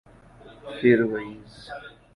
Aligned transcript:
فیروئیز 0.77 1.53